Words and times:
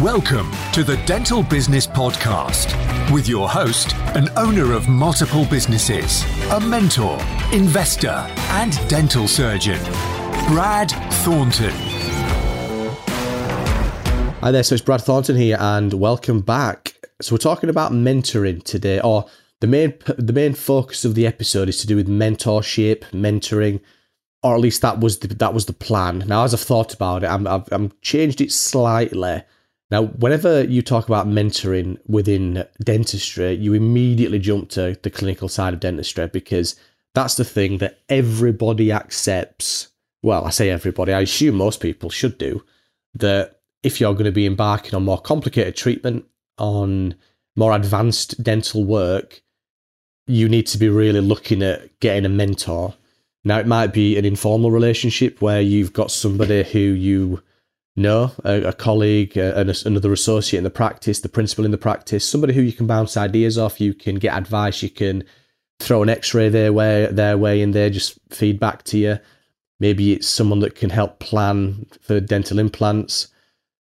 Welcome 0.00 0.52
to 0.72 0.84
the 0.84 1.02
Dental 1.04 1.42
Business 1.42 1.84
Podcast 1.84 2.70
with 3.12 3.28
your 3.28 3.48
host, 3.48 3.96
an 4.14 4.28
owner 4.36 4.72
of 4.72 4.86
multiple 4.88 5.44
businesses, 5.46 6.22
a 6.52 6.60
mentor, 6.60 7.18
investor, 7.52 8.24
and 8.50 8.78
dental 8.88 9.26
surgeon, 9.26 9.82
Brad 10.46 10.92
Thornton. 11.24 11.72
Hi 14.40 14.52
there, 14.52 14.62
so 14.62 14.76
it's 14.76 14.84
Brad 14.84 15.00
Thornton 15.00 15.34
here, 15.34 15.56
and 15.58 15.92
welcome 15.94 16.40
back. 16.40 16.94
So 17.20 17.34
we're 17.34 17.38
talking 17.38 17.68
about 17.68 17.90
mentoring 17.90 18.62
today, 18.62 19.00
or 19.00 19.26
the 19.58 19.66
main 19.66 19.94
the 20.16 20.32
main 20.32 20.54
focus 20.54 21.04
of 21.04 21.16
the 21.16 21.26
episode 21.26 21.68
is 21.68 21.78
to 21.78 21.88
do 21.88 21.96
with 21.96 22.06
mentorship, 22.06 23.00
mentoring, 23.10 23.80
or 24.42 24.54
at 24.54 24.60
least 24.60 24.82
that 24.82 25.00
was 25.00 25.18
the, 25.20 25.28
that 25.28 25.54
was 25.54 25.66
the 25.66 25.72
plan. 25.72 26.24
Now, 26.26 26.44
as 26.44 26.52
I've 26.52 26.60
thought 26.60 26.94
about 26.94 27.22
it, 27.22 27.28
I'm, 27.28 27.46
I've, 27.46 27.72
I've 27.72 28.00
changed 28.00 28.40
it 28.40 28.50
slightly. 28.52 29.42
Now, 29.90 30.04
whenever 30.04 30.64
you 30.64 30.82
talk 30.82 31.06
about 31.06 31.26
mentoring 31.28 31.98
within 32.06 32.66
dentistry, 32.82 33.52
you 33.54 33.74
immediately 33.74 34.38
jump 34.38 34.70
to 34.70 34.98
the 35.02 35.10
clinical 35.10 35.48
side 35.48 35.74
of 35.74 35.80
dentistry 35.80 36.26
because 36.28 36.76
that's 37.14 37.34
the 37.34 37.44
thing 37.44 37.78
that 37.78 38.00
everybody 38.08 38.90
accepts. 38.90 39.88
Well, 40.22 40.44
I 40.44 40.50
say 40.50 40.70
everybody, 40.70 41.12
I 41.12 41.20
assume 41.20 41.56
most 41.56 41.80
people 41.80 42.10
should 42.10 42.38
do. 42.38 42.64
That 43.14 43.60
if 43.82 44.00
you're 44.00 44.14
going 44.14 44.24
to 44.24 44.32
be 44.32 44.46
embarking 44.46 44.94
on 44.94 45.04
more 45.04 45.20
complicated 45.20 45.76
treatment, 45.76 46.24
on 46.56 47.14
more 47.54 47.74
advanced 47.74 48.42
dental 48.42 48.84
work, 48.84 49.42
you 50.26 50.48
need 50.48 50.66
to 50.68 50.78
be 50.78 50.88
really 50.88 51.20
looking 51.20 51.62
at 51.62 52.00
getting 52.00 52.24
a 52.24 52.30
mentor. 52.30 52.94
Now, 53.44 53.58
it 53.58 53.66
might 53.66 53.92
be 53.92 54.16
an 54.16 54.24
informal 54.24 54.70
relationship 54.70 55.42
where 55.42 55.60
you've 55.60 55.92
got 55.92 56.10
somebody 56.10 56.62
who 56.62 56.78
you 56.78 57.42
know, 57.96 58.32
a, 58.44 58.68
a 58.68 58.72
colleague, 58.72 59.36
uh, 59.36 59.64
another 59.84 60.12
associate 60.12 60.58
in 60.58 60.64
the 60.64 60.70
practice, 60.70 61.20
the 61.20 61.28
principal 61.28 61.64
in 61.64 61.70
the 61.70 61.78
practice, 61.78 62.26
somebody 62.26 62.54
who 62.54 62.62
you 62.62 62.72
can 62.72 62.86
bounce 62.86 63.16
ideas 63.16 63.58
off, 63.58 63.80
you 63.80 63.92
can 63.92 64.16
get 64.16 64.36
advice, 64.36 64.82
you 64.82 64.90
can 64.90 65.24
throw 65.78 66.02
an 66.02 66.08
x-ray 66.08 66.48
their 66.48 66.72
way, 66.72 67.06
their 67.10 67.36
way 67.36 67.60
and 67.60 67.74
they 67.74 67.90
just 67.90 68.18
feedback 68.30 68.82
to 68.84 68.98
you. 68.98 69.18
Maybe 69.80 70.12
it's 70.12 70.28
someone 70.28 70.60
that 70.60 70.76
can 70.76 70.90
help 70.90 71.18
plan 71.18 71.86
for 72.00 72.20
dental 72.20 72.58
implants. 72.58 73.28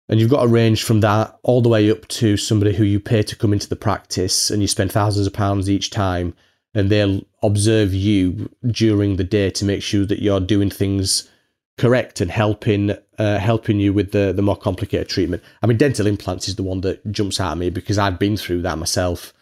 And 0.08 0.20
you've 0.20 0.30
got 0.30 0.44
a 0.44 0.48
range 0.48 0.84
from 0.84 1.00
that 1.00 1.38
all 1.42 1.60
the 1.60 1.68
way 1.68 1.90
up 1.90 2.06
to 2.08 2.36
somebody 2.36 2.74
who 2.74 2.84
you 2.84 3.00
pay 3.00 3.22
to 3.22 3.36
come 3.36 3.52
into 3.52 3.68
the 3.68 3.76
practice 3.76 4.50
and 4.50 4.62
you 4.62 4.68
spend 4.68 4.92
thousands 4.92 5.26
of 5.26 5.32
pounds 5.32 5.68
each 5.68 5.90
time 5.90 6.34
and 6.78 6.90
they'll 6.90 7.20
observe 7.42 7.92
you 7.92 8.48
during 8.66 9.16
the 9.16 9.24
day 9.24 9.50
to 9.50 9.64
make 9.64 9.82
sure 9.82 10.06
that 10.06 10.22
you're 10.22 10.40
doing 10.40 10.70
things 10.70 11.28
correct 11.76 12.20
and 12.20 12.30
helping 12.30 12.96
uh, 13.18 13.38
helping 13.38 13.80
you 13.80 13.92
with 13.92 14.12
the 14.12 14.32
the 14.32 14.42
more 14.42 14.56
complicated 14.56 15.08
treatment. 15.08 15.42
I 15.62 15.66
mean, 15.66 15.76
dental 15.76 16.06
implants 16.06 16.48
is 16.48 16.56
the 16.56 16.62
one 16.62 16.80
that 16.82 17.10
jumps 17.10 17.40
out 17.40 17.52
at 17.52 17.58
me 17.58 17.70
because 17.70 17.98
I've 17.98 18.18
been 18.18 18.36
through 18.36 18.62
that 18.62 18.78
myself. 18.78 19.32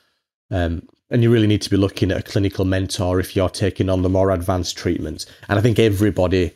Um, 0.51 0.89
and 1.11 1.23
you 1.23 1.31
really 1.31 1.47
need 1.47 1.63
to 1.63 1.71
be 1.71 1.77
looking 1.77 2.11
at 2.11 2.19
a 2.19 2.23
clinical 2.23 2.65
mentor 2.65 3.21
if 3.21 3.37
you're 3.37 3.49
taking 3.49 3.89
on 3.89 4.03
the 4.03 4.09
more 4.09 4.31
advanced 4.31 4.77
treatments. 4.77 5.27
And 5.49 5.59
I 5.59 5.63
think 5.63 5.79
everybody 5.79 6.53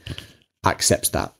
accepts 0.66 1.10
that, 1.10 1.32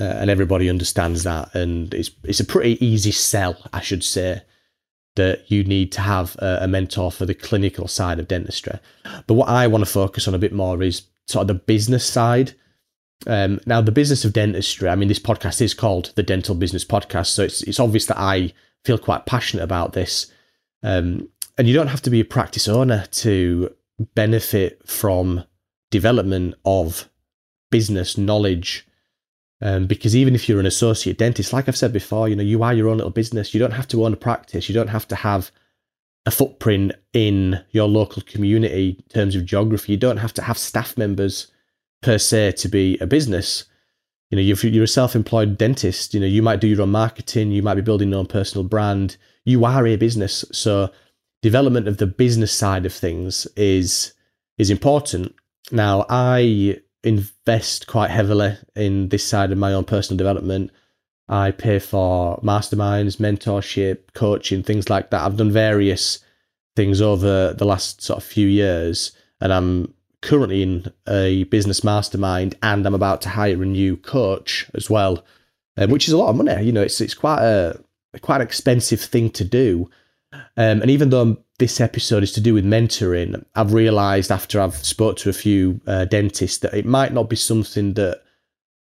uh, 0.00 0.04
and 0.04 0.28
everybody 0.28 0.68
understands 0.68 1.22
that, 1.22 1.54
and 1.54 1.94
it's 1.94 2.10
it's 2.24 2.40
a 2.40 2.44
pretty 2.44 2.84
easy 2.84 3.12
sell, 3.12 3.56
I 3.72 3.80
should 3.80 4.02
say, 4.02 4.42
that 5.20 5.50
you 5.50 5.62
need 5.64 5.92
to 5.92 6.00
have 6.00 6.34
a, 6.38 6.66
mentor 6.66 7.12
for 7.12 7.26
the 7.26 7.34
clinical 7.34 7.86
side 7.86 8.18
of 8.18 8.26
dentistry. 8.26 8.78
But 9.26 9.34
what 9.34 9.48
I 9.48 9.66
want 9.66 9.84
to 9.84 9.90
focus 9.90 10.26
on 10.26 10.34
a 10.34 10.38
bit 10.38 10.52
more 10.52 10.82
is 10.82 11.02
sort 11.26 11.42
of 11.42 11.48
the 11.48 11.54
business 11.54 12.06
side. 12.06 12.54
Um, 13.26 13.60
now, 13.66 13.82
the 13.82 13.92
business 13.92 14.24
of 14.24 14.32
dentistry. 14.32 14.88
I 14.88 14.94
mean, 14.94 15.08
this 15.08 15.18
podcast 15.18 15.60
is 15.60 15.74
called 15.74 16.12
the 16.16 16.22
Dental 16.22 16.54
Business 16.54 16.86
Podcast, 16.86 17.26
so 17.26 17.42
it's 17.42 17.62
it's 17.64 17.78
obvious 17.78 18.06
that 18.06 18.18
I 18.18 18.54
feel 18.86 18.96
quite 18.96 19.26
passionate 19.26 19.62
about 19.62 19.92
this. 19.92 20.32
Um, 20.82 21.28
and 21.58 21.68
you 21.68 21.74
don't 21.74 21.88
have 21.94 22.02
to 22.02 22.10
be 22.10 22.20
a 22.20 22.24
practice 22.24 22.66
owner 22.66 23.04
to 23.10 23.74
benefit 24.14 24.80
from 24.88 25.44
development 25.90 26.54
of 26.64 27.10
business 27.70 28.16
knowledge. 28.16 28.86
Um, 29.62 29.86
because 29.86 30.16
even 30.16 30.34
if 30.34 30.48
you're 30.48 30.60
an 30.60 30.66
associate 30.66 31.18
dentist, 31.18 31.52
like 31.52 31.68
I've 31.68 31.76
said 31.76 31.92
before, 31.92 32.28
you 32.28 32.36
know, 32.36 32.42
you 32.42 32.62
are 32.62 32.72
your 32.72 32.88
own 32.88 32.96
little 32.96 33.10
business. 33.10 33.52
You 33.52 33.60
don't 33.60 33.72
have 33.72 33.88
to 33.88 34.04
own 34.04 34.14
a 34.14 34.16
practice. 34.16 34.68
You 34.68 34.74
don't 34.74 34.88
have 34.88 35.06
to 35.08 35.16
have 35.16 35.50
a 36.26 36.30
footprint 36.30 36.92
in 37.12 37.62
your 37.70 37.88
local 37.88 38.22
community 38.22 38.96
in 38.98 39.08
terms 39.08 39.36
of 39.36 39.44
geography. 39.44 39.92
You 39.92 39.98
don't 39.98 40.18
have 40.18 40.34
to 40.34 40.42
have 40.42 40.58
staff 40.58 40.96
members 40.96 41.48
per 42.02 42.18
se 42.18 42.52
to 42.52 42.68
be 42.68 42.98
a 42.98 43.06
business. 43.06 43.64
You 44.30 44.36
know, 44.36 44.42
if 44.42 44.64
you're 44.64 44.84
a 44.84 44.88
self-employed 44.88 45.58
dentist, 45.58 46.14
you 46.14 46.20
know, 46.20 46.26
you 46.26 46.42
might 46.42 46.60
do 46.60 46.68
your 46.68 46.82
own 46.82 46.90
marketing, 46.90 47.50
you 47.50 47.62
might 47.62 47.74
be 47.74 47.82
building 47.82 48.10
your 48.10 48.20
own 48.20 48.26
personal 48.26 48.64
brand. 48.64 49.16
You 49.44 49.64
are 49.64 49.86
a 49.86 49.96
business, 49.96 50.44
so 50.52 50.90
development 51.42 51.88
of 51.88 51.96
the 51.96 52.06
business 52.06 52.52
side 52.52 52.86
of 52.86 52.92
things 52.92 53.46
is 53.56 54.12
is 54.58 54.70
important. 54.70 55.34
Now, 55.72 56.06
I 56.08 56.80
invest 57.02 57.86
quite 57.86 58.10
heavily 58.10 58.56
in 58.76 59.08
this 59.08 59.26
side 59.26 59.52
of 59.52 59.58
my 59.58 59.72
own 59.72 59.84
personal 59.84 60.18
development. 60.18 60.70
I 61.28 61.52
pay 61.52 61.78
for 61.78 62.40
masterminds, 62.42 63.18
mentorship, 63.18 64.12
coaching, 64.14 64.62
things 64.62 64.90
like 64.90 65.10
that. 65.10 65.22
I've 65.22 65.36
done 65.36 65.52
various 65.52 66.18
things 66.76 67.00
over 67.00 67.54
the 67.54 67.64
last 67.64 68.02
sort 68.02 68.18
of 68.18 68.24
few 68.24 68.48
years, 68.48 69.12
and 69.40 69.52
I'm 69.52 69.94
currently 70.22 70.62
in 70.62 70.92
a 71.08 71.44
business 71.44 71.84
mastermind, 71.84 72.56
and 72.62 72.84
I'm 72.84 72.94
about 72.94 73.22
to 73.22 73.28
hire 73.28 73.62
a 73.62 73.66
new 73.66 73.96
coach 73.96 74.68
as 74.74 74.90
well, 74.90 75.24
um, 75.76 75.90
which 75.90 76.08
is 76.08 76.12
a 76.12 76.18
lot 76.18 76.30
of 76.30 76.36
money. 76.36 76.64
You 76.64 76.72
know, 76.72 76.82
it's 76.82 77.00
it's 77.00 77.14
quite 77.14 77.42
a 77.42 77.80
quite 78.20 78.36
an 78.36 78.46
expensive 78.46 79.00
thing 79.00 79.30
to 79.30 79.44
do. 79.44 79.88
Um, 80.32 80.82
and 80.82 80.90
even 80.90 81.10
though 81.10 81.38
this 81.60 81.80
episode 81.80 82.24
is 82.24 82.32
to 82.32 82.40
do 82.40 82.54
with 82.54 82.64
mentoring, 82.64 83.44
I've 83.54 83.72
realised 83.72 84.32
after 84.32 84.60
I've 84.60 84.74
spoke 84.74 85.16
to 85.18 85.28
a 85.30 85.34
few 85.34 85.80
uh, 85.86 86.06
dentists 86.06 86.58
that 86.58 86.74
it 86.74 86.86
might 86.86 87.12
not 87.12 87.30
be 87.30 87.36
something 87.36 87.94
that 87.94 88.22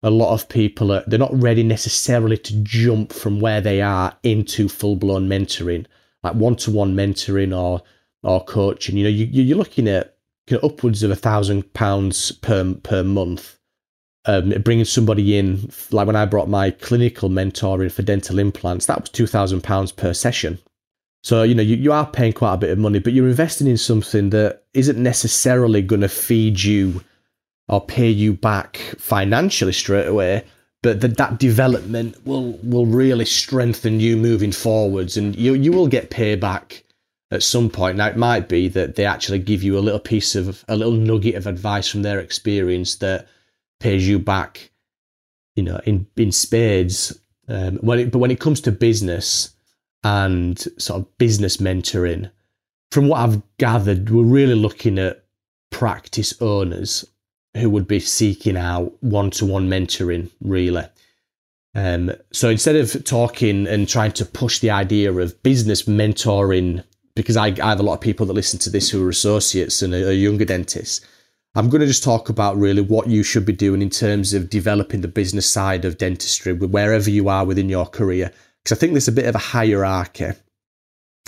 a 0.03 0.11
lot 0.11 0.33
of 0.33 0.49
people 0.49 0.93
are 0.93 1.03
they're 1.07 1.19
not 1.19 1.43
ready 1.43 1.65
necessarily 1.65 2.39
to 2.39 2.63
jump 2.63 3.13
from 3.13 3.41
where 3.41 3.61
they 3.61 3.83
are 3.83 4.17
into 4.23 4.69
full 4.69 4.97
blown 4.97 5.29
mentoring, 5.29 5.87
like 6.23 6.35
one 6.35 6.57
to 6.57 6.71
one 6.71 6.95
mentoring 6.95 7.55
or 7.55 7.83
or 8.23 8.45
coaching. 8.45 8.97
You 8.97 9.05
know, 9.05 9.11
you, 9.11 9.27
you're 9.27 9.59
looking 9.59 9.89
at 9.89 10.17
you 10.49 10.57
know, 10.57 10.69
upwards 10.69 11.03
of 11.03 11.11
a 11.11 11.17
thousand 11.17 11.75
pounds 11.75 12.33
per 12.33 12.75
per 12.75 13.03
month. 13.03 13.57
Um, 14.25 14.51
bringing 14.63 14.85
somebody 14.85 15.39
in, 15.39 15.71
like 15.91 16.07
when 16.07 16.15
I 16.15 16.27
brought 16.27 16.51
my 16.51 16.71
clinical 16.71 17.31
mentoring 17.31 17.91
for 17.91 18.03
dental 18.03 18.39
implants, 18.39 18.87
that 18.87 19.01
was 19.01 19.11
two 19.11 19.27
thousand 19.27 19.63
pounds 19.63 19.91
per 19.91 20.15
session. 20.15 20.59
So, 21.29 21.43
you 21.43 21.55
know, 21.55 21.63
you, 21.63 21.77
you 21.77 21.93
are 21.93 22.07
paying 22.07 22.33
quite 22.33 22.55
a 22.55 22.57
bit 22.57 22.71
of 22.71 22.79
money, 22.79 23.01
but 23.01 23.13
you're 23.13 23.29
investing 23.29 23.67
in 23.67 23.77
something 23.77 24.31
that 24.31 24.63
isn't 24.73 24.97
necessarily 24.97 25.83
going 25.83 26.01
to 26.01 26.09
feed 26.09 26.63
you 26.63 27.05
or 27.69 27.85
pay 27.85 28.09
you 28.09 28.33
back 28.33 28.79
financially 28.97 29.75
straight 29.75 30.07
away, 30.07 30.43
but 30.83 31.03
that 31.03 31.19
that 31.19 31.39
development 31.39 32.17
will 32.27 32.53
will 32.63 32.87
really 32.87 33.27
strengthen 33.27 34.01
you 34.01 34.17
moving 34.17 34.53
forwards 34.53 35.19
and 35.19 35.37
you 35.37 35.53
you 35.53 35.71
will 35.71 35.87
get 35.87 36.11
payback 36.11 36.83
at 37.31 37.43
some 37.43 37.69
point. 37.69 37.99
Now 37.99 38.07
it 38.07 38.17
might 38.17 38.49
be 38.49 38.67
that 38.69 38.97
they 38.97 39.05
actually 39.05 39.41
give 39.41 39.63
you 39.63 39.77
a 39.77 39.85
little 39.85 40.01
piece 40.01 40.35
of 40.35 40.65
a 40.67 40.77
little 40.77 40.95
nugget 40.95 41.35
of 41.35 41.47
advice 41.47 41.89
from 41.89 42.01
their 42.01 42.21
experience 42.21 42.97
that 42.97 43.29
pays 43.81 44.09
you 44.09 44.19
back, 44.19 44.71
you 45.57 45.63
know, 45.63 45.79
in 45.85 46.07
in 46.17 46.33
spades. 46.33 47.21
Um, 47.49 47.77
when 47.83 47.99
it, 47.99 48.13
but 48.13 48.19
when 48.19 48.31
it 48.31 48.41
comes 48.41 48.63
to 48.63 48.73
business, 48.73 49.55
and 50.05 50.59
sort 50.79 51.01
of 51.01 51.19
business 51.19 51.59
mentoring. 51.59 52.31
From 52.91 53.09
what 53.09 53.21
I've 53.21 53.43
gathered, 53.59 54.11
we're 54.11 54.23
really 54.23 54.55
looking 54.55 54.99
at 54.99 55.25
practice 55.71 56.35
owners 56.41 57.05
who 57.57 57.71
would 57.71 57.87
be 57.87 58.01
seeking 58.01 58.57
out 58.57 58.93
one 59.03 59.31
to 59.33 59.47
one 59.47 59.69
mentoring, 59.69 60.31
really. 60.41 60.85
Um, 61.75 62.13
so 62.33 62.49
instead 62.49 62.77
of 62.77 63.05
talking 63.05 63.67
and 63.67 63.89
trying 63.89 64.13
to 64.13 64.25
push 64.25 64.59
the 64.59 64.71
idea 64.71 65.13
of 65.13 65.43
business 65.43 65.83
mentoring, 65.83 66.85
because 67.15 67.37
I, 67.37 67.49
I 67.49 67.71
have 67.71 67.81
a 67.81 67.83
lot 67.83 67.95
of 67.95 68.01
people 68.01 68.27
that 68.27 68.33
listen 68.33 68.59
to 68.61 68.71
this 68.71 68.91
who 68.91 69.05
are 69.07 69.11
associates 69.11 69.83
and 69.83 69.93
are, 69.93 70.13
younger 70.13 70.45
dentists, 70.45 71.07
I'm 71.55 71.69
going 71.69 71.81
to 71.81 71.87
just 71.87 72.05
talk 72.05 72.29
about 72.29 72.57
really 72.57 72.83
what 72.83 73.09
you 73.09 73.23
should 73.23 73.45
be 73.45 73.53
doing 73.53 73.83
in 73.83 73.91
terms 73.91 74.33
of 74.33 74.51
developing 74.51 75.01
the 75.01 75.09
business 75.09 75.51
side 75.51 75.85
of 75.85 75.99
dentistry, 75.99 76.53
wherever 76.53 77.11
you 77.11 77.29
are 77.29 77.45
within 77.45 77.69
your 77.69 77.87
career 77.87 78.33
because 78.69 78.77
I 78.77 78.81
think 78.81 78.93
there's 78.93 79.09
a 79.09 79.13
bit 79.13 79.25
of 79.25 79.35
a 79.35 79.39
hierarchy. 79.39 80.33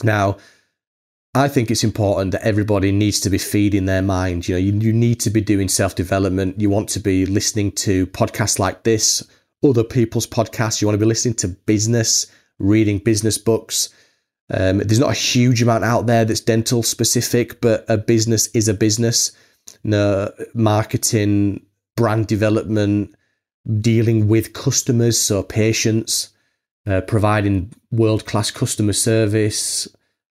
Now, 0.02 0.36
I 1.34 1.48
think 1.48 1.70
it's 1.70 1.84
important 1.84 2.32
that 2.32 2.42
everybody 2.42 2.92
needs 2.92 3.18
to 3.20 3.30
be 3.30 3.38
feeding 3.38 3.86
their 3.86 4.02
mind. 4.02 4.46
You 4.46 4.56
know, 4.56 4.58
you, 4.58 4.72
you 4.72 4.92
need 4.92 5.20
to 5.20 5.30
be 5.30 5.40
doing 5.40 5.68
self 5.68 5.94
development. 5.94 6.60
You 6.60 6.68
want 6.68 6.90
to 6.90 7.00
be 7.00 7.24
listening 7.24 7.72
to 7.72 8.06
podcasts 8.08 8.58
like 8.58 8.82
this, 8.82 9.26
other 9.64 9.84
people's 9.84 10.26
podcasts. 10.26 10.82
You 10.82 10.88
want 10.88 10.96
to 10.96 11.04
be 11.04 11.08
listening 11.08 11.34
to 11.36 11.48
business, 11.48 12.26
reading 12.58 12.98
business 12.98 13.38
books. 13.38 13.88
Um, 14.52 14.78
there's 14.78 15.00
not 15.00 15.12
a 15.12 15.14
huge 15.14 15.62
amount 15.62 15.84
out 15.84 16.06
there 16.06 16.26
that's 16.26 16.40
dental 16.40 16.82
specific, 16.82 17.62
but 17.62 17.86
a 17.88 17.96
business 17.96 18.48
is 18.48 18.68
a 18.68 18.74
business. 18.74 19.32
No 19.82 20.30
marketing, 20.52 21.64
brand 21.96 22.26
development, 22.26 23.14
dealing 23.80 24.28
with 24.28 24.52
customers, 24.52 25.18
so 25.18 25.42
patients, 25.42 26.29
uh, 26.86 27.00
providing 27.02 27.72
world 27.90 28.26
class 28.26 28.50
customer 28.50 28.92
service, 28.92 29.88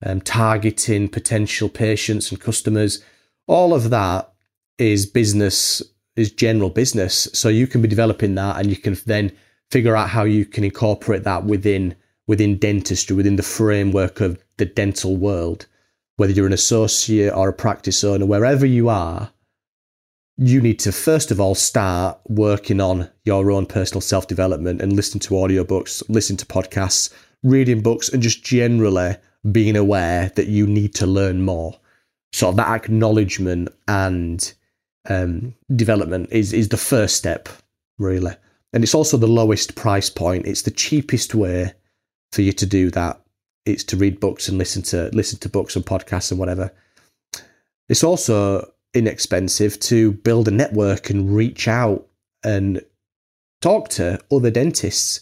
um, 0.05 0.21
targeting 0.21 1.09
potential 1.09 1.69
patients 1.69 2.31
and 2.31 2.41
customers. 2.41 3.03
All 3.47 3.75
of 3.75 3.91
that 3.91 4.33
is 4.79 5.07
business, 5.07 5.83
is 6.17 6.31
general 6.31 6.71
business. 6.71 7.29
So 7.33 7.49
you 7.49 7.67
can 7.67 7.83
be 7.83 7.89
developing 7.89 8.35
that 8.35 8.59
and 8.59 8.69
you 8.69 8.77
can 8.77 8.97
then 9.07 9.33
figure 9.71 9.97
out 9.97 10.11
how 10.11 10.25
you 10.25 10.45
can 10.45 10.65
incorporate 10.65 11.25
that 11.25 11.45
within 11.45 11.97
within 12.27 12.57
dentistry, 12.57 13.15
within 13.15 13.37
the 13.37 13.43
framework 13.43 14.21
of 14.21 14.43
the 14.57 14.65
dental 14.65 15.17
world. 15.17 15.67
Whether 16.17 16.33
you're 16.33 16.47
an 16.47 16.55
associate 16.55 17.35
or 17.35 17.51
a 17.51 17.53
practice 17.53 18.03
owner, 18.03 18.25
wherever 18.25 18.65
you 18.65 18.89
are, 18.89 19.31
you 20.37 20.61
need 20.61 20.79
to 20.81 20.93
first 20.93 21.31
of 21.31 21.41
all 21.41 21.55
start 21.55 22.19
working 22.29 22.81
on 22.81 23.09
your 23.25 23.51
own 23.51 23.67
personal 23.67 24.01
self 24.01 24.27
development 24.27 24.81
and 24.81 24.93
listen 24.93 25.21
to 25.21 25.35
audiobooks, 25.35 26.03
listen 26.09 26.37
to 26.37 26.47
podcasts, 26.47 27.13
reading 27.43 27.83
books, 27.83 28.09
and 28.09 28.23
just 28.23 28.45
generally 28.45 29.17
being 29.53 29.77
aware 29.77 30.33
that 30.35 30.49
you 30.49 30.67
need 30.67 30.95
to 30.95 31.07
learn 31.07 31.43
more. 31.43 31.79
Of 32.43 32.57
that 32.57 32.69
acknowledgement 32.69 33.69
and 33.87 34.53
um, 35.09 35.55
development 35.77 36.31
is 36.33 36.53
is 36.53 36.69
the 36.69 36.77
first 36.77 37.17
step, 37.17 37.49
really, 37.97 38.33
and 38.73 38.83
it's 38.83 38.95
also 38.95 39.17
the 39.17 39.29
lowest 39.29 39.77
price 39.77 40.11
point. 40.11 40.45
It's 40.47 40.63
the 40.63 40.73
cheapest 40.73 41.37
way 41.37 41.73
for 42.33 42.43
you 42.43 42.53
to 42.53 42.67
do 42.67 42.91
that. 42.91 43.21
It's 43.67 43.85
to 43.85 43.97
read 43.97 44.19
books 44.19 44.49
and 44.49 44.59
listen 44.59 44.83
to 44.83 45.11
listen 45.13 45.39
to 45.41 45.49
books 45.49 45.77
and 45.77 45.87
podcasts 45.87 46.33
and 46.33 46.41
whatever. 46.41 46.73
It's 47.89 48.03
also 48.03 48.73
inexpensive 48.95 49.79
to 49.81 50.13
build 50.13 50.49
a 50.49 50.53
network 50.53 51.11
and 51.11 51.35
reach 51.35 51.69
out 51.69 52.07
and 52.43 52.81
talk 53.61 53.89
to 53.91 54.19
other 54.31 54.51
dentists. 54.51 55.21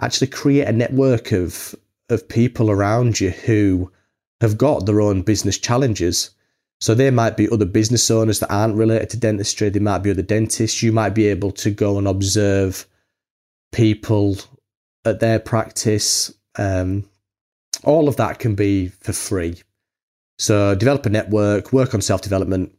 Actually, 0.00 0.26
create 0.28 0.66
a 0.66 0.72
network 0.72 1.32
of 1.32 1.74
of 2.10 2.28
people 2.28 2.70
around 2.70 3.20
you 3.20 3.30
who 3.30 3.90
have 4.40 4.58
got 4.58 4.86
their 4.86 5.00
own 5.00 5.22
business 5.22 5.58
challenges. 5.58 6.30
So 6.80 6.94
there 6.94 7.12
might 7.12 7.36
be 7.36 7.48
other 7.48 7.64
business 7.64 8.10
owners 8.10 8.40
that 8.40 8.52
aren't 8.52 8.76
related 8.76 9.10
to 9.10 9.16
dentistry. 9.16 9.70
There 9.70 9.80
might 9.80 10.02
be 10.02 10.10
other 10.10 10.22
dentists. 10.22 10.82
You 10.82 10.92
might 10.92 11.14
be 11.14 11.26
able 11.28 11.52
to 11.52 11.70
go 11.70 11.96
and 11.96 12.06
observe 12.06 12.86
people 13.72 14.36
at 15.04 15.20
their 15.20 15.38
practice. 15.38 16.34
Um, 16.56 17.08
all 17.84 18.08
of 18.08 18.16
that 18.16 18.38
can 18.38 18.54
be 18.54 18.88
for 18.88 19.12
free. 19.12 19.62
So 20.38 20.74
develop 20.74 21.06
a 21.06 21.10
network, 21.10 21.72
work 21.72 21.94
on 21.94 22.00
self 22.00 22.22
development. 22.22 22.76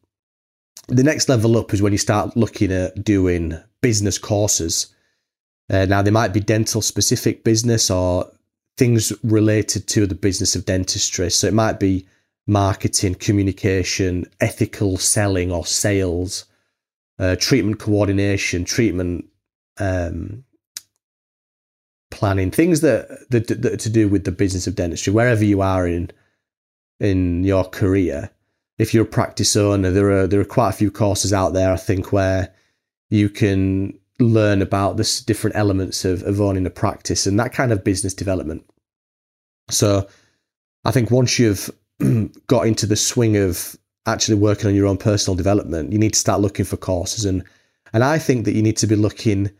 The 0.87 1.03
next 1.03 1.29
level 1.29 1.57
up 1.57 1.73
is 1.73 1.81
when 1.81 1.91
you 1.91 1.97
start 1.97 2.37
looking 2.37 2.71
at 2.71 3.03
doing 3.03 3.57
business 3.81 4.17
courses. 4.17 4.93
Uh, 5.69 5.85
now, 5.85 6.01
they 6.01 6.11
might 6.11 6.33
be 6.33 6.39
dental 6.39 6.81
specific 6.81 7.43
business 7.43 7.89
or 7.89 8.31
things 8.77 9.11
related 9.23 9.87
to 9.87 10.05
the 10.05 10.15
business 10.15 10.55
of 10.55 10.65
dentistry. 10.65 11.31
So 11.31 11.47
it 11.47 11.53
might 11.53 11.79
be 11.79 12.07
marketing, 12.45 13.15
communication, 13.15 14.25
ethical 14.39 14.97
selling 14.97 15.51
or 15.51 15.65
sales, 15.65 16.45
uh, 17.17 17.35
treatment 17.37 17.79
coordination, 17.79 18.65
treatment 18.65 19.25
um, 19.79 20.43
planning, 22.11 22.51
things 22.51 22.81
that, 22.81 23.29
that, 23.29 23.47
that 23.47 23.79
to 23.79 23.89
do 23.89 24.07
with 24.07 24.25
the 24.25 24.31
business 24.31 24.67
of 24.67 24.75
dentistry, 24.75 25.11
wherever 25.11 25.43
you 25.43 25.61
are 25.61 25.87
in 25.87 26.11
in 26.99 27.43
your 27.43 27.65
career. 27.65 28.29
If 28.77 28.93
you're 28.93 29.05
a 29.05 29.07
practice 29.07 29.55
owner, 29.55 29.91
there 29.91 30.11
are 30.11 30.27
there 30.27 30.41
are 30.41 30.45
quite 30.45 30.69
a 30.69 30.77
few 30.77 30.91
courses 30.91 31.31
out 31.33 31.53
there, 31.53 31.71
I 31.71 31.77
think, 31.77 32.11
where 32.11 32.53
you 33.09 33.29
can 33.29 33.97
learn 34.19 34.61
about 34.61 34.97
the 34.97 35.23
different 35.25 35.55
elements 35.55 36.05
of, 36.05 36.23
of 36.23 36.39
owning 36.39 36.65
a 36.65 36.69
practice 36.69 37.27
and 37.27 37.39
that 37.39 37.53
kind 37.53 37.71
of 37.71 37.83
business 37.83 38.13
development. 38.13 38.65
So 39.69 40.07
I 40.85 40.91
think 40.91 41.11
once 41.11 41.37
you've 41.37 41.69
got 42.47 42.67
into 42.67 42.85
the 42.85 42.95
swing 42.95 43.35
of 43.37 43.75
actually 44.05 44.35
working 44.35 44.67
on 44.67 44.75
your 44.75 44.87
own 44.87 44.97
personal 44.97 45.35
development, 45.35 45.91
you 45.91 45.99
need 45.99 46.13
to 46.13 46.19
start 46.19 46.41
looking 46.41 46.65
for 46.65 46.77
courses 46.77 47.25
and 47.25 47.43
and 47.93 48.03
I 48.03 48.17
think 48.17 48.45
that 48.45 48.55
you 48.55 48.61
need 48.61 48.77
to 48.77 48.87
be 48.87 48.95
looking 48.95 49.51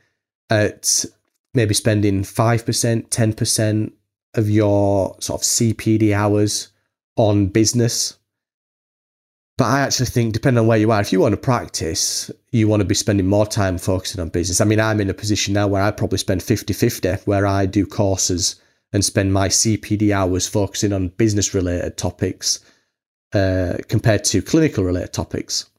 at 0.49 1.05
maybe 1.53 1.73
spending 1.73 2.21
5%, 2.21 3.09
10% 3.09 3.91
of 4.33 4.49
your 4.49 5.15
sort 5.19 5.41
of 5.41 5.47
CPD 5.47 6.11
hours 6.11 6.69
on 7.15 7.47
business 7.47 8.17
but 9.57 9.65
I 9.65 9.81
actually 9.81 10.07
think, 10.07 10.33
depending 10.33 10.59
on 10.59 10.67
where 10.67 10.77
you 10.77 10.91
are, 10.91 10.99
if 10.99 11.13
you 11.13 11.21
want 11.21 11.33
to 11.33 11.37
practice, 11.37 12.29
you 12.51 12.67
want 12.67 12.81
to 12.81 12.85
be 12.85 12.95
spending 12.95 13.27
more 13.27 13.45
time 13.45 13.77
focusing 13.77 14.19
on 14.19 14.29
business. 14.29 14.59
I 14.59 14.65
mean, 14.65 14.81
I'm 14.81 14.99
in 14.99 15.09
a 15.09 15.13
position 15.13 15.53
now 15.53 15.67
where 15.67 15.81
I 15.81 15.91
probably 15.91 16.17
spend 16.17 16.43
50 16.43 16.73
50, 16.73 17.09
where 17.25 17.47
I 17.47 17.65
do 17.65 17.85
courses 17.85 18.59
and 18.91 19.03
spend 19.03 19.33
my 19.33 19.47
CPD 19.47 20.11
hours 20.11 20.47
focusing 20.47 20.91
on 20.91 21.09
business 21.09 21.53
related 21.53 21.97
topics 21.97 22.59
uh, 23.33 23.77
compared 23.87 24.25
to 24.25 24.41
clinical 24.41 24.83
related 24.83 25.13
topics. 25.13 25.69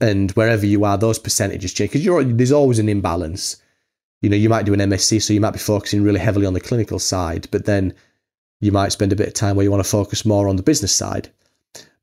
And 0.00 0.30
wherever 0.32 0.64
you 0.66 0.84
are, 0.84 0.96
those 0.96 1.18
percentages 1.18 1.72
change 1.72 1.92
because 1.92 2.26
there's 2.36 2.52
always 2.52 2.78
an 2.78 2.88
imbalance. 2.88 3.56
You 4.22 4.30
know, 4.30 4.36
you 4.36 4.48
might 4.48 4.66
do 4.66 4.74
an 4.74 4.80
MSc, 4.80 5.22
so 5.22 5.32
you 5.32 5.40
might 5.40 5.52
be 5.52 5.58
focusing 5.58 6.02
really 6.02 6.20
heavily 6.20 6.46
on 6.46 6.54
the 6.54 6.60
clinical 6.60 6.98
side, 6.98 7.48
but 7.50 7.66
then 7.66 7.94
you 8.60 8.72
might 8.72 8.92
spend 8.92 9.12
a 9.12 9.16
bit 9.16 9.28
of 9.28 9.34
time 9.34 9.56
where 9.56 9.64
you 9.64 9.70
want 9.70 9.84
to 9.84 9.90
focus 9.90 10.24
more 10.24 10.48
on 10.48 10.56
the 10.56 10.62
business 10.62 10.94
side. 10.94 11.30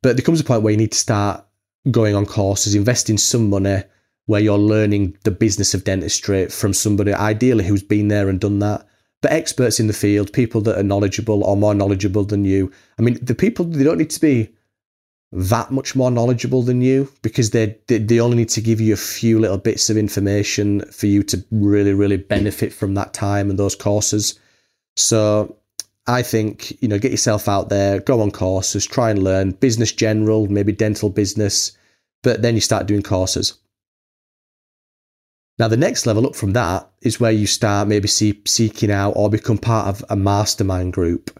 But 0.04 0.18
there 0.18 0.24
comes 0.24 0.40
a 0.40 0.44
point 0.44 0.62
where 0.62 0.72
you 0.72 0.78
need 0.78 0.92
to 0.92 0.98
start 0.98 1.44
going 1.90 2.14
on 2.14 2.28
courses, 2.28 2.76
investing 2.76 3.18
some 3.18 3.50
money 3.50 3.84
where 4.26 4.42
you're 4.42 4.58
learning 4.58 5.18
the 5.24 5.32
business 5.32 5.74
of 5.74 5.86
dentistry 5.86 6.48
from 6.48 6.74
somebody, 6.74 7.14
ideally 7.14 7.66
who's 7.66 7.84
been 7.84 8.10
there 8.10 8.30
and 8.30 8.40
done 8.40 8.60
that. 8.60 8.86
But 9.22 9.32
experts 9.32 9.80
in 9.80 9.88
the 9.88 9.94
field, 9.94 10.34
people 10.34 10.62
that 10.62 10.78
are 10.78 10.84
knowledgeable 10.84 11.44
or 11.44 11.56
more 11.56 11.74
knowledgeable 11.74 12.26
than 12.26 12.44
you. 12.44 12.72
I 13.00 13.02
mean, 13.02 13.18
the 13.22 13.34
people, 13.34 13.66
they 13.66 13.84
don't 13.84 13.98
need 13.98 14.10
to 14.12 14.20
be 14.20 14.50
that 15.32 15.72
much 15.72 15.96
more 15.96 16.12
knowledgeable 16.12 16.62
than 16.62 16.82
you 16.82 17.12
because 17.22 17.52
they, 17.52 17.78
they, 17.88 17.98
they 17.98 18.20
only 18.20 18.38
need 18.38 18.50
to 18.50 18.62
give 18.62 18.80
you 18.80 18.94
a 18.94 18.98
few 18.98 19.40
little 19.40 19.58
bits 19.58 19.90
of 19.90 19.98
information 19.98 20.82
for 20.92 21.08
you 21.08 21.24
to 21.24 21.44
really, 21.52 21.94
really 21.94 22.18
benefit 22.18 22.74
from 22.74 22.94
that 22.96 23.14
time 23.14 23.50
and 23.50 23.58
those 23.58 23.76
courses. 23.76 24.38
So 24.96 25.58
I 26.06 26.22
think, 26.22 26.82
you 26.82 26.88
know, 26.88 27.00
get 27.00 27.12
yourself 27.12 27.48
out 27.48 27.70
there, 27.70 28.00
go 28.00 28.22
on 28.22 28.32
courses, 28.32 28.86
try 28.86 29.10
and 29.10 29.24
learn 29.24 29.52
business 29.52 29.92
general, 29.92 30.48
maybe 30.48 30.74
dental 30.74 31.10
business, 31.10 31.78
but 32.24 32.42
then 32.42 32.56
you 32.56 32.62
start 32.62 32.88
doing 32.88 33.04
courses. 33.04 33.54
Now, 35.60 35.68
the 35.68 35.78
next 35.78 36.06
level 36.06 36.26
up 36.26 36.36
from 36.36 36.54
that 36.54 36.90
is 37.02 37.20
where 37.20 37.32
you 37.32 37.48
start 37.48 37.88
maybe 37.88 38.08
see, 38.08 38.42
seeking 38.46 38.92
out 38.92 39.12
or 39.12 39.30
become 39.30 39.58
part 39.58 39.88
of 39.88 40.04
a 40.10 40.16
mastermind 40.16 40.94
group. 40.94 41.40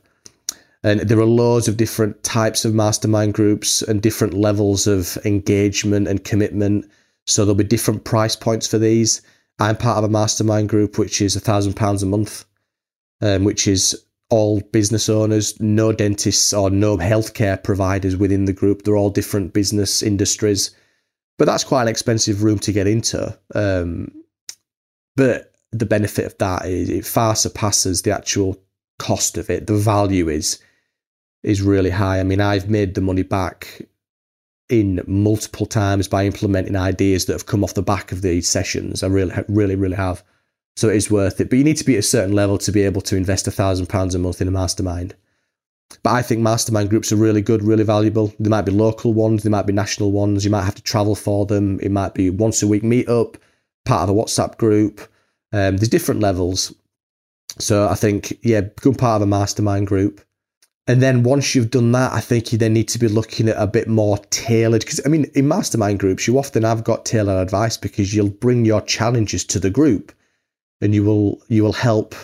And 0.84 1.02
there 1.02 1.20
are 1.20 1.26
loads 1.26 1.68
of 1.68 1.78
different 1.78 2.24
types 2.24 2.64
of 2.64 2.74
mastermind 2.74 3.34
groups 3.34 3.82
and 3.82 4.02
different 4.02 4.34
levels 4.34 4.86
of 4.86 5.18
engagement 5.26 6.08
and 6.08 6.24
commitment. 6.24 6.86
So 7.26 7.44
there'll 7.44 7.56
be 7.56 7.64
different 7.64 8.04
price 8.04 8.36
points 8.36 8.68
for 8.68 8.78
these. 8.78 9.22
I'm 9.60 9.78
part 9.78 9.98
of 9.98 10.04
a 10.04 10.10
mastermind 10.10 10.70
group, 10.70 10.98
which 10.98 11.22
is 11.22 11.36
a 11.36 11.40
thousand 11.40 11.74
pounds 11.74 12.04
a 12.04 12.06
month, 12.06 12.46
um, 13.22 13.46
which 13.46 13.68
is 13.68 14.06
all 14.34 14.62
business 14.72 15.10
owners, 15.10 15.60
no 15.62 15.92
dentists 15.92 16.54
or 16.54 16.72
no 16.72 16.98
healthcare 16.98 17.64
providers 17.64 18.18
within 18.18 18.46
the 18.46 18.54
group. 18.54 18.82
They're 18.82 18.98
all 18.98 19.12
different 19.12 19.54
business 19.54 20.02
industries. 20.02 20.72
But 21.38 21.46
that's 21.46 21.64
quite 21.64 21.84
an 21.84 21.88
expensive 21.88 22.42
room 22.42 22.58
to 22.60 22.72
get 22.72 22.88
into. 22.88 23.38
Um, 23.54 24.12
but 25.16 25.54
the 25.72 25.86
benefit 25.86 26.26
of 26.26 26.36
that 26.40 26.66
is 26.66 26.90
it 26.90 27.06
far 27.06 27.36
surpasses 27.36 28.02
the 28.02 28.12
actual 28.12 28.58
cost 28.98 29.38
of 29.38 29.52
it. 29.52 29.68
The 29.68 29.78
value 29.78 30.30
is 30.30 30.60
is 31.44 31.62
really 31.62 31.92
high. 31.92 32.20
I 32.20 32.24
mean, 32.24 32.42
I've 32.42 32.72
made 32.72 32.96
the 32.96 33.02
money 33.02 33.22
back 33.22 33.84
in 34.68 35.04
multiple 35.06 35.68
times 35.68 36.08
by 36.08 36.26
implementing 36.26 36.76
ideas 36.76 37.26
that 37.26 37.34
have 37.34 37.46
come 37.46 37.64
off 37.64 37.76
the 37.76 37.84
back 37.84 38.12
of 38.12 38.24
these 38.24 38.50
sessions. 38.50 39.04
I 39.04 39.08
really, 39.08 39.36
really, 39.48 39.76
really 39.76 39.98
have. 39.98 40.24
So 40.76 40.90
it 40.90 40.96
is 40.96 41.12
worth 41.12 41.40
it. 41.40 41.50
But 41.50 41.58
you 41.58 41.64
need 41.64 41.78
to 41.78 41.86
be 41.86 41.96
at 41.96 42.00
a 42.00 42.04
certain 42.04 42.34
level 42.34 42.58
to 42.60 42.72
be 42.72 42.82
able 42.82 43.02
to 43.02 43.16
invest 43.16 43.48
a 43.48 43.52
thousand 43.52 43.88
pounds 43.88 44.16
a 44.16 44.20
month 44.20 44.42
in 44.42 44.48
a 44.48 44.52
mastermind. 44.52 45.16
But 46.02 46.12
I 46.12 46.22
think 46.24 46.42
mastermind 46.42 46.90
groups 46.90 47.12
are 47.12 47.18
really 47.18 47.42
good, 47.42 47.64
really 47.64 47.84
valuable. 47.84 48.34
There 48.40 48.50
might 48.50 48.66
be 48.66 48.72
local 48.72 49.14
ones, 49.14 49.44
there 49.44 49.52
might 49.52 49.68
be 49.68 49.74
national 49.74 50.12
ones. 50.12 50.44
You 50.44 50.52
might 50.52 50.64
have 50.64 50.76
to 50.76 50.84
travel 50.84 51.16
for 51.16 51.46
them. 51.46 51.80
It 51.82 51.92
might 51.92 52.16
be 52.16 52.30
once 52.30 52.64
a 52.64 52.68
week 52.68 52.84
meetup, 52.84 53.36
part 53.86 54.10
of 54.10 54.16
a 54.16 54.20
WhatsApp 54.20 54.58
group. 54.58 55.02
Um, 55.52 55.78
there's 55.78 55.90
different 55.90 56.22
levels. 56.22 56.74
So 57.60 57.88
I 57.88 57.94
think, 57.94 58.40
yeah, 58.42 58.62
become 58.62 58.96
part 58.96 59.22
of 59.22 59.28
a 59.28 59.30
mastermind 59.30 59.86
group. 59.86 60.22
And 60.88 61.02
then 61.02 61.24
once 61.24 61.54
you've 61.54 61.70
done 61.70 61.92
that, 61.92 62.12
I 62.12 62.20
think 62.20 62.52
you 62.52 62.58
then 62.58 62.74
need 62.74 62.90
to 62.90 63.00
be 63.00 63.08
looking 63.08 63.48
at 63.48 63.62
a 63.62 63.68
bit 63.68 63.88
more 63.88 64.18
tailored. 64.32 64.82
Because, 64.82 65.00
I 65.06 65.10
mean, 65.10 65.26
in 65.36 65.48
mastermind 65.48 66.00
groups, 66.00 66.28
you 66.28 66.38
often 66.40 66.64
have 66.64 66.84
got 66.84 67.06
tailored 67.06 67.42
advice 67.42 67.78
because 67.78 68.14
you'll 68.14 68.30
bring 68.30 68.66
your 68.66 68.82
challenges 68.82 69.46
to 69.46 69.60
the 69.60 69.70
group 69.70 70.12
and 70.82 70.94
you 70.94 71.04
will 71.04 71.42
you 71.48 71.64
will 71.64 71.74
help 71.74 72.16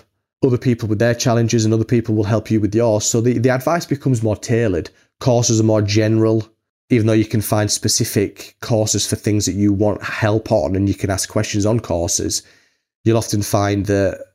other 0.43 0.57
people 0.57 0.87
with 0.87 0.99
their 0.99 1.15
challenges 1.15 1.65
and 1.65 1.73
other 1.73 1.83
people 1.83 2.15
will 2.15 2.23
help 2.23 2.49
you 2.49 2.61
with 2.61 2.73
yours. 2.73 3.05
So 3.05 3.19
the, 3.21 3.37
the 3.37 3.49
advice 3.49 3.85
becomes 3.85 4.23
more 4.23 4.37
tailored. 4.37 4.89
Courses 5.19 5.59
are 5.59 5.65
more 5.65 5.81
general. 5.81 6.49
even 6.89 7.05
though 7.07 7.13
you 7.13 7.25
can 7.25 7.41
find 7.41 7.71
specific 7.71 8.55
courses 8.61 9.05
for 9.05 9.15
things 9.15 9.45
that 9.45 9.53
you 9.53 9.71
want 9.71 10.01
help 10.03 10.51
on 10.51 10.75
and 10.75 10.87
you 10.87 10.95
can 10.95 11.09
ask 11.09 11.29
questions 11.29 11.65
on 11.65 11.79
courses, 11.79 12.41
you'll 13.03 13.17
often 13.17 13.41
find 13.41 13.85
that 13.85 14.25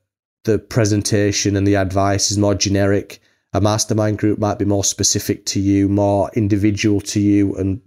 the 0.45 0.59
presentation 0.59 1.57
and 1.57 1.67
the 1.67 1.75
advice 1.75 2.31
is 2.31 2.39
more 2.39 2.55
generic. 2.55 3.21
A 3.55 3.61
mastermind 3.61 4.19
group 4.19 4.39
might 4.39 4.59
be 4.59 4.65
more 4.65 4.85
specific 4.85 5.47
to 5.47 5.61
you, 5.61 5.89
more 5.89 6.31
individual 6.35 7.01
to 7.03 7.21
you, 7.21 7.55
and 7.57 7.81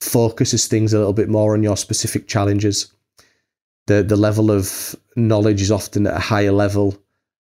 focuses 0.00 0.66
things 0.66 0.92
a 0.92 0.98
little 0.98 1.12
bit 1.12 1.28
more 1.28 1.54
on 1.54 1.62
your 1.62 1.76
specific 1.76 2.28
challenges. 2.28 2.92
The 3.86 4.02
the 4.02 4.16
level 4.16 4.50
of 4.50 4.94
knowledge 5.16 5.62
is 5.62 5.70
often 5.70 6.06
at 6.06 6.16
a 6.16 6.20
higher 6.20 6.52
level, 6.52 6.96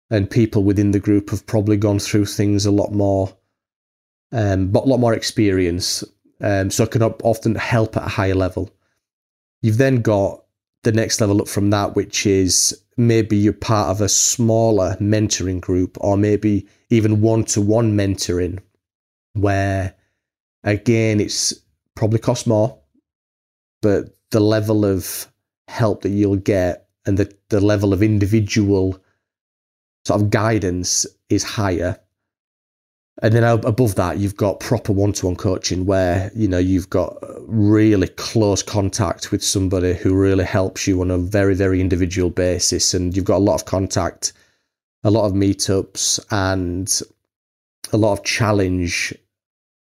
and 0.09 0.29
people 0.29 0.63
within 0.63 0.91
the 0.91 0.99
group 0.99 1.29
have 1.29 1.45
probably 1.45 1.77
gone 1.77 1.99
through 1.99 2.25
things 2.25 2.65
a 2.65 2.71
lot 2.71 2.91
more, 2.91 3.35
um, 4.31 4.69
but 4.69 4.85
a 4.85 4.87
lot 4.87 4.99
more 4.99 5.13
experience. 5.13 6.03
Um, 6.39 6.69
so 6.69 6.85
can 6.85 7.01
often 7.01 7.55
help 7.55 7.97
at 7.97 8.05
a 8.05 8.09
higher 8.09 8.35
level. 8.35 8.69
You've 9.61 9.79
then 9.79 10.01
got 10.03 10.43
the 10.83 10.91
next 10.91 11.19
level 11.19 11.41
up 11.41 11.47
from 11.47 11.71
that, 11.71 11.95
which 11.95 12.27
is 12.27 12.79
maybe 12.95 13.35
you're 13.35 13.53
part 13.53 13.89
of 13.89 14.01
a 14.01 14.09
smaller 14.09 14.95
mentoring 14.99 15.59
group, 15.59 15.97
or 15.99 16.15
maybe 16.15 16.67
even 16.89 17.21
one 17.21 17.43
to 17.45 17.61
one 17.61 17.97
mentoring, 17.97 18.59
where 19.33 19.95
again, 20.63 21.19
it's 21.19 21.53
probably 21.95 22.19
costs 22.19 22.45
more, 22.45 22.77
but 23.81 24.15
the 24.31 24.39
level 24.39 24.85
of 24.85 25.27
help 25.67 26.01
that 26.01 26.09
you'll 26.09 26.37
get 26.37 26.87
and 27.05 27.17
the, 27.17 27.33
the 27.49 27.61
level 27.61 27.93
of 27.93 28.03
individual 28.03 28.99
sort 30.05 30.21
of 30.21 30.29
guidance 30.29 31.05
is 31.29 31.43
higher. 31.43 31.99
And 33.23 33.33
then 33.33 33.43
above 33.43 33.95
that, 33.95 34.19
you've 34.19 34.37
got 34.37 34.59
proper 34.59 34.93
one-to-one 34.93 35.37
coaching 35.37 35.87
where 35.87 36.29
you 36.35 36.47
know 36.47 36.59
you've 36.59 36.89
got 36.89 37.17
uh, 37.23 37.41
really 37.47 38.09
close 38.09 38.61
contact 38.61 39.31
with 39.31 39.43
somebody 39.43 39.95
who 39.95 40.15
really 40.15 40.45
helps 40.45 40.85
you 40.85 41.01
on 41.01 41.09
a 41.09 41.17
very, 41.17 41.55
very 41.55 41.81
individual 41.81 42.29
basis, 42.29 42.93
and 42.93 43.15
you've 43.15 43.25
got 43.25 43.37
a 43.37 43.47
lot 43.49 43.55
of 43.55 43.65
contact, 43.65 44.33
a 45.03 45.09
lot 45.09 45.25
of 45.25 45.33
meetups, 45.33 46.19
and 46.29 47.01
a 47.91 47.97
lot 47.97 48.13
of 48.13 48.23
challenge 48.23 49.15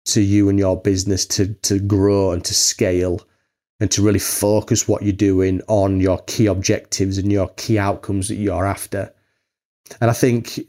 to 0.06 0.22
you 0.22 0.48
and 0.48 0.58
your 0.58 0.82
business 0.82 1.26
to 1.26 1.54
to 1.56 1.80
grow 1.80 2.32
and 2.32 2.46
to 2.46 2.54
scale 2.54 3.20
and 3.80 3.92
to 3.92 4.02
really 4.02 4.20
focus 4.20 4.88
what 4.88 5.04
you're 5.04 5.14
doing 5.14 5.62
on 5.68 6.02
your 6.02 6.20
key 6.24 6.48
objectives 6.48 7.18
and 7.18 7.32
your 7.32 7.50
key 7.50 7.78
outcomes 7.78 8.28
that 8.28 8.36
you're 8.36 8.66
after. 8.66 9.14
And 10.02 10.10
I 10.10 10.14
think 10.14 10.60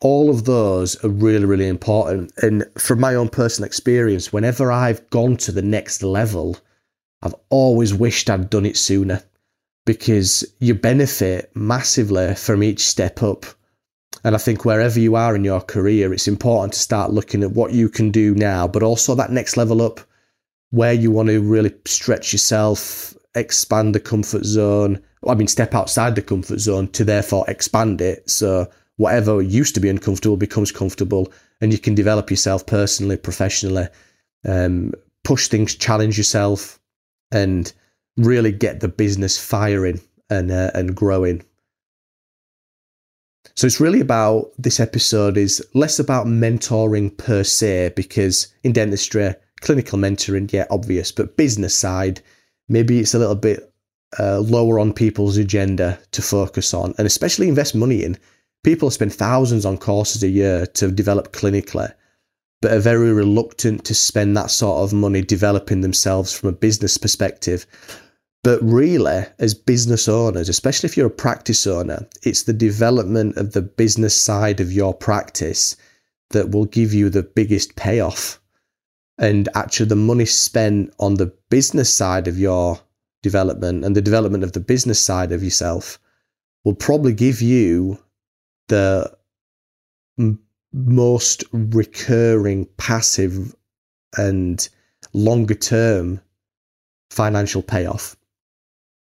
all 0.00 0.30
of 0.30 0.44
those 0.44 1.02
are 1.04 1.08
really, 1.08 1.44
really 1.44 1.68
important. 1.68 2.32
And 2.38 2.64
from 2.76 3.00
my 3.00 3.14
own 3.14 3.28
personal 3.28 3.66
experience, 3.66 4.32
whenever 4.32 4.70
I've 4.70 5.08
gone 5.10 5.36
to 5.38 5.52
the 5.52 5.62
next 5.62 6.02
level, 6.02 6.56
I've 7.22 7.34
always 7.50 7.94
wished 7.94 8.30
I'd 8.30 8.50
done 8.50 8.66
it 8.66 8.76
sooner 8.76 9.22
because 9.86 10.44
you 10.60 10.74
benefit 10.74 11.50
massively 11.54 12.34
from 12.34 12.62
each 12.62 12.84
step 12.86 13.22
up. 13.22 13.46
And 14.24 14.34
I 14.34 14.38
think 14.38 14.64
wherever 14.64 14.98
you 14.98 15.14
are 15.16 15.34
in 15.34 15.44
your 15.44 15.60
career, 15.60 16.12
it's 16.12 16.28
important 16.28 16.74
to 16.74 16.78
start 16.78 17.12
looking 17.12 17.42
at 17.42 17.52
what 17.52 17.72
you 17.72 17.88
can 17.88 18.10
do 18.10 18.34
now, 18.34 18.68
but 18.68 18.82
also 18.82 19.14
that 19.14 19.32
next 19.32 19.56
level 19.56 19.80
up 19.80 20.00
where 20.70 20.92
you 20.92 21.10
want 21.10 21.28
to 21.28 21.40
really 21.40 21.74
stretch 21.86 22.32
yourself, 22.32 23.16
expand 23.34 23.94
the 23.94 24.00
comfort 24.00 24.44
zone. 24.44 25.00
I 25.26 25.34
mean, 25.34 25.48
step 25.48 25.74
outside 25.74 26.14
the 26.14 26.22
comfort 26.22 26.60
zone 26.60 26.88
to 26.88 27.04
therefore 27.04 27.44
expand 27.48 28.00
it. 28.00 28.28
So 28.28 28.70
whatever 28.96 29.40
used 29.40 29.74
to 29.74 29.80
be 29.80 29.88
uncomfortable 29.88 30.36
becomes 30.36 30.70
comfortable, 30.70 31.32
and 31.60 31.72
you 31.72 31.78
can 31.78 31.94
develop 31.94 32.30
yourself 32.30 32.66
personally, 32.66 33.16
professionally, 33.16 33.88
um, 34.46 34.92
push 35.24 35.48
things, 35.48 35.74
challenge 35.74 36.16
yourself, 36.16 36.78
and 37.32 37.72
really 38.16 38.52
get 38.52 38.80
the 38.80 38.88
business 38.88 39.38
firing 39.38 40.00
and 40.30 40.50
uh, 40.50 40.70
and 40.74 40.94
growing. 40.94 41.42
So 43.56 43.66
it's 43.66 43.80
really 43.80 44.00
about 44.00 44.52
this 44.58 44.78
episode 44.78 45.36
is 45.36 45.66
less 45.74 45.98
about 45.98 46.26
mentoring 46.26 47.16
per 47.16 47.42
se 47.42 47.92
because 47.96 48.48
in 48.62 48.72
dentistry 48.72 49.34
clinical 49.60 49.98
mentoring, 49.98 50.52
yeah, 50.52 50.66
obvious, 50.70 51.12
but 51.12 51.36
business 51.36 51.74
side, 51.74 52.20
maybe 52.68 53.00
it's 53.00 53.14
a 53.14 53.18
little 53.18 53.34
bit 53.34 53.72
uh, 54.18 54.40
lower 54.40 54.78
on 54.78 54.92
people's 54.92 55.36
agenda 55.36 55.98
to 56.12 56.22
focus 56.22 56.72
on, 56.72 56.94
and 56.98 57.06
especially 57.06 57.48
invest 57.48 57.74
money 57.74 58.02
in. 58.02 58.16
People 58.64 58.90
spend 58.90 59.12
thousands 59.12 59.64
on 59.64 59.78
courses 59.78 60.22
a 60.22 60.28
year 60.28 60.66
to 60.66 60.90
develop 60.90 61.32
clinically, 61.32 61.92
but 62.60 62.72
are 62.72 62.80
very 62.80 63.12
reluctant 63.12 63.84
to 63.84 63.94
spend 63.94 64.36
that 64.36 64.50
sort 64.50 64.82
of 64.82 64.92
money 64.92 65.22
developing 65.22 65.80
themselves 65.80 66.32
from 66.32 66.48
a 66.48 66.52
business 66.52 66.98
perspective. 66.98 67.66
But 68.42 68.62
really, 68.62 69.26
as 69.38 69.54
business 69.54 70.08
owners, 70.08 70.48
especially 70.48 70.88
if 70.88 70.96
you're 70.96 71.08
a 71.08 71.10
practice 71.10 71.66
owner, 71.66 72.06
it's 72.22 72.44
the 72.44 72.52
development 72.52 73.36
of 73.36 73.52
the 73.52 73.62
business 73.62 74.16
side 74.16 74.60
of 74.60 74.72
your 74.72 74.94
practice 74.94 75.76
that 76.30 76.50
will 76.50 76.66
give 76.66 76.94
you 76.94 77.10
the 77.10 77.22
biggest 77.22 77.76
payoff 77.76 78.37
and 79.18 79.48
actually 79.54 79.86
the 79.86 79.96
money 79.96 80.24
spent 80.24 80.92
on 80.98 81.14
the 81.14 81.26
business 81.50 81.92
side 81.92 82.28
of 82.28 82.38
your 82.38 82.78
development 83.22 83.84
and 83.84 83.96
the 83.96 84.02
development 84.02 84.44
of 84.44 84.52
the 84.52 84.60
business 84.60 85.00
side 85.00 85.32
of 85.32 85.42
yourself 85.42 85.98
will 86.64 86.74
probably 86.74 87.12
give 87.12 87.42
you 87.42 87.98
the 88.68 89.10
m- 90.18 90.38
most 90.72 91.44
recurring 91.52 92.66
passive 92.76 93.54
and 94.16 94.68
longer 95.12 95.54
term 95.54 96.20
financial 97.10 97.62
payoff. 97.62 98.16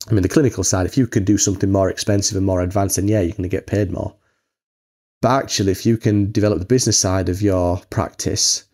I 0.09 0.13
mean, 0.13 0.23
the 0.23 0.29
clinical 0.29 0.65
side, 0.65 0.87
if 0.87 0.97
you 0.97 1.07
can 1.07 1.25
do 1.25 1.39
something 1.39 1.73
more 1.73 1.91
expensive 1.91 2.37
and 2.37 2.47
more 2.47 2.61
advanced, 2.61 2.97
then 2.97 3.09
yeah, 3.09 3.21
you're 3.21 3.33
going 3.33 3.43
to 3.43 3.49
get 3.49 3.67
paid 3.67 3.91
more. 3.91 4.15
But 5.21 5.43
actually, 5.43 5.73
if 5.73 5.85
you 5.85 5.97
can 5.97 6.31
develop 6.31 6.61
the 6.61 6.65
business 6.65 6.99
side 6.99 7.29
of 7.29 7.43
your 7.43 7.79
practice 7.91 8.68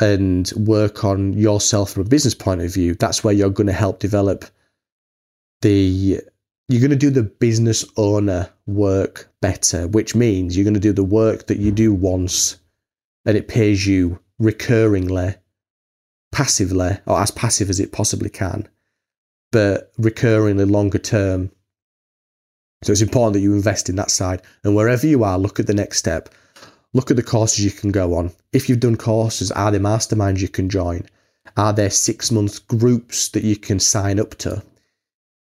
and 0.00 0.50
work 0.56 1.04
on 1.04 1.32
yourself 1.32 1.92
from 1.92 2.06
a 2.06 2.08
business 2.08 2.34
point 2.34 2.60
of 2.60 2.72
view, 2.72 2.94
that's 2.94 3.24
where 3.24 3.34
you're 3.34 3.50
going 3.50 3.66
to 3.66 3.72
help 3.72 3.98
develop 3.98 4.44
the 5.62 6.20
you're 6.68 6.80
going 6.80 6.90
to 6.90 6.96
do 6.96 7.10
the 7.10 7.22
business 7.22 7.84
owner 7.96 8.50
work 8.66 9.32
better, 9.40 9.88
which 9.88 10.14
means 10.14 10.56
you're 10.56 10.64
going 10.64 10.74
to 10.74 10.80
do 10.80 10.92
the 10.92 11.02
work 11.02 11.46
that 11.46 11.58
you 11.58 11.72
do 11.72 11.94
once 11.94 12.58
and 13.24 13.36
it 13.36 13.48
pays 13.48 13.86
you 13.86 14.18
recurringly, 14.40 15.36
passively, 16.30 16.98
or 17.06 17.20
as 17.20 17.30
passive 17.30 17.70
as 17.70 17.80
it 17.80 17.92
possibly 17.92 18.28
can, 18.28 18.68
but 19.50 19.94
recurringly 19.96 20.70
longer 20.70 20.98
term. 20.98 21.50
So 22.82 22.92
it's 22.92 23.02
important 23.02 23.34
that 23.34 23.40
you 23.40 23.54
invest 23.54 23.88
in 23.88 23.96
that 23.96 24.10
side. 24.10 24.42
And 24.62 24.76
wherever 24.76 25.06
you 25.06 25.24
are, 25.24 25.38
look 25.38 25.58
at 25.58 25.66
the 25.66 25.74
next 25.74 25.98
step. 25.98 26.28
Look 26.94 27.10
at 27.10 27.18
the 27.18 27.22
courses 27.22 27.62
you 27.62 27.70
can 27.70 27.92
go 27.92 28.14
on. 28.14 28.32
If 28.50 28.68
you've 28.68 28.80
done 28.80 28.96
courses, 28.96 29.52
are 29.52 29.70
there 29.70 29.78
masterminds 29.78 30.40
you 30.40 30.48
can 30.48 30.70
join? 30.70 31.04
Are 31.54 31.74
there 31.74 31.90
six 31.90 32.30
month 32.30 32.66
groups 32.66 33.28
that 33.30 33.44
you 33.44 33.56
can 33.56 33.78
sign 33.78 34.18
up 34.18 34.36
to? 34.36 34.62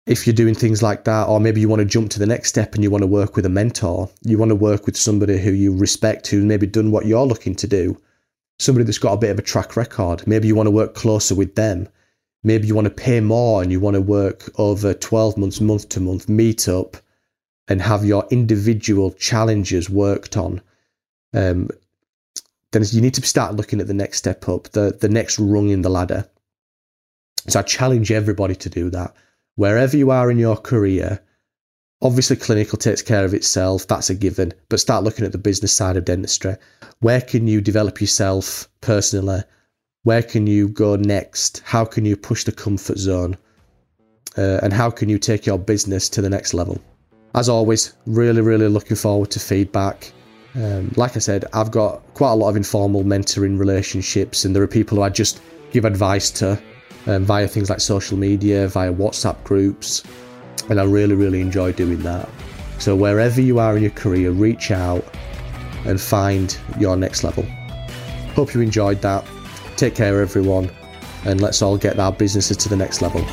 If 0.06 0.26
you're 0.26 0.32
doing 0.32 0.54
things 0.54 0.82
like 0.82 1.04
that, 1.04 1.28
or 1.28 1.38
maybe 1.38 1.60
you 1.60 1.68
want 1.68 1.80
to 1.80 1.84
jump 1.84 2.10
to 2.12 2.18
the 2.18 2.26
next 2.26 2.48
step 2.48 2.74
and 2.74 2.82
you 2.82 2.90
want 2.90 3.02
to 3.02 3.06
work 3.06 3.36
with 3.36 3.44
a 3.44 3.50
mentor, 3.50 4.08
you 4.22 4.38
want 4.38 4.48
to 4.48 4.54
work 4.54 4.86
with 4.86 4.96
somebody 4.96 5.36
who 5.36 5.50
you 5.50 5.76
respect, 5.76 6.28
who's 6.28 6.44
maybe 6.44 6.66
done 6.66 6.90
what 6.90 7.04
you're 7.04 7.26
looking 7.26 7.54
to 7.56 7.66
do, 7.66 8.00
somebody 8.58 8.86
that's 8.86 8.96
got 8.96 9.12
a 9.12 9.18
bit 9.18 9.30
of 9.30 9.38
a 9.38 9.42
track 9.42 9.76
record. 9.76 10.26
Maybe 10.26 10.48
you 10.48 10.54
want 10.54 10.68
to 10.68 10.70
work 10.70 10.94
closer 10.94 11.34
with 11.34 11.56
them. 11.56 11.88
Maybe 12.42 12.66
you 12.68 12.74
want 12.74 12.86
to 12.86 12.90
pay 12.90 13.20
more 13.20 13.60
and 13.60 13.70
you 13.70 13.80
want 13.80 13.96
to 13.96 14.00
work 14.00 14.48
over 14.58 14.94
12 14.94 15.36
months, 15.36 15.60
month 15.60 15.90
to 15.90 16.00
month, 16.00 16.26
meet 16.26 16.68
up 16.68 16.96
and 17.68 17.82
have 17.82 18.02
your 18.02 18.26
individual 18.30 19.12
challenges 19.12 19.90
worked 19.90 20.38
on 20.38 20.62
um, 21.34 21.68
then 22.72 22.84
you 22.90 23.00
need 23.00 23.14
to 23.14 23.26
start 23.26 23.54
looking 23.54 23.80
at 23.80 23.86
the 23.86 23.94
next 23.94 24.18
step 24.18 24.48
up, 24.48 24.64
the, 24.70 24.96
the 25.00 25.08
next 25.08 25.38
rung 25.38 25.70
in 25.70 25.82
the 25.82 25.88
ladder. 25.88 26.28
So 27.48 27.60
I 27.60 27.62
challenge 27.62 28.10
everybody 28.10 28.54
to 28.56 28.68
do 28.68 28.90
that. 28.90 29.14
Wherever 29.56 29.96
you 29.96 30.10
are 30.10 30.30
in 30.30 30.38
your 30.38 30.56
career, 30.56 31.20
obviously 32.02 32.36
clinical 32.36 32.78
takes 32.78 33.02
care 33.02 33.24
of 33.24 33.34
itself, 33.34 33.86
that's 33.86 34.10
a 34.10 34.14
given, 34.14 34.52
but 34.68 34.80
start 34.80 35.02
looking 35.02 35.24
at 35.24 35.32
the 35.32 35.38
business 35.38 35.72
side 35.72 35.96
of 35.96 36.04
dentistry. 36.04 36.56
Where 37.00 37.20
can 37.20 37.48
you 37.48 37.60
develop 37.60 38.00
yourself 38.00 38.68
personally? 38.80 39.42
Where 40.02 40.22
can 40.22 40.46
you 40.46 40.68
go 40.68 40.96
next? 40.96 41.62
How 41.64 41.84
can 41.84 42.04
you 42.04 42.16
push 42.16 42.44
the 42.44 42.52
comfort 42.52 42.98
zone? 42.98 43.36
Uh, 44.36 44.60
and 44.62 44.72
how 44.72 44.90
can 44.90 45.08
you 45.08 45.18
take 45.18 45.46
your 45.46 45.58
business 45.58 46.08
to 46.10 46.22
the 46.22 46.30
next 46.30 46.54
level? 46.54 46.80
As 47.34 47.48
always, 47.48 47.94
really, 48.06 48.42
really 48.42 48.68
looking 48.68 48.96
forward 48.96 49.30
to 49.32 49.40
feedback. 49.40 50.12
Um, 50.54 50.92
like 50.96 51.16
I 51.16 51.20
said, 51.20 51.44
I've 51.52 51.70
got 51.70 52.02
quite 52.14 52.32
a 52.32 52.34
lot 52.34 52.48
of 52.48 52.56
informal 52.56 53.04
mentoring 53.04 53.58
relationships, 53.58 54.44
and 54.44 54.54
there 54.54 54.62
are 54.62 54.68
people 54.68 54.96
who 54.96 55.02
I 55.02 55.08
just 55.08 55.40
give 55.72 55.84
advice 55.84 56.30
to 56.32 56.60
um, 57.06 57.24
via 57.24 57.46
things 57.46 57.70
like 57.70 57.80
social 57.80 58.16
media, 58.16 58.68
via 58.68 58.92
WhatsApp 58.92 59.42
groups, 59.44 60.02
and 60.68 60.80
I 60.80 60.84
really, 60.84 61.14
really 61.14 61.40
enjoy 61.40 61.72
doing 61.72 62.02
that. 62.02 62.28
So, 62.78 62.96
wherever 62.96 63.40
you 63.40 63.58
are 63.58 63.76
in 63.76 63.82
your 63.82 63.92
career, 63.92 64.30
reach 64.30 64.70
out 64.70 65.04
and 65.84 66.00
find 66.00 66.56
your 66.78 66.96
next 66.96 67.24
level. 67.24 67.44
Hope 68.34 68.54
you 68.54 68.60
enjoyed 68.60 69.00
that. 69.02 69.24
Take 69.76 69.94
care, 69.94 70.20
everyone, 70.20 70.70
and 71.24 71.40
let's 71.40 71.62
all 71.62 71.76
get 71.76 71.98
our 71.98 72.12
businesses 72.12 72.56
to 72.58 72.68
the 72.68 72.76
next 72.76 73.02
level. 73.02 73.24